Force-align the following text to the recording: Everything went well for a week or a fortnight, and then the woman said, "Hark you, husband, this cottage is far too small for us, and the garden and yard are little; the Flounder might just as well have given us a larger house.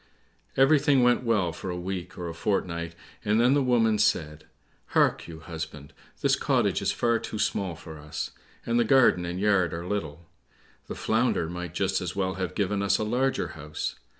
Everything 0.57 1.03
went 1.03 1.21
well 1.21 1.53
for 1.53 1.69
a 1.69 1.77
week 1.79 2.17
or 2.17 2.27
a 2.27 2.33
fortnight, 2.33 2.95
and 3.23 3.39
then 3.39 3.53
the 3.53 3.61
woman 3.61 3.99
said, 3.99 4.45
"Hark 4.97 5.27
you, 5.27 5.41
husband, 5.41 5.93
this 6.21 6.35
cottage 6.35 6.81
is 6.81 6.91
far 6.91 7.19
too 7.19 7.37
small 7.37 7.75
for 7.75 7.99
us, 7.99 8.31
and 8.65 8.79
the 8.79 8.83
garden 8.83 9.25
and 9.25 9.39
yard 9.39 9.75
are 9.75 9.85
little; 9.85 10.27
the 10.87 10.95
Flounder 10.95 11.47
might 11.47 11.75
just 11.75 12.01
as 12.01 12.15
well 12.15 12.33
have 12.33 12.55
given 12.55 12.81
us 12.81 12.97
a 12.97 13.03
larger 13.03 13.49
house. 13.49 13.93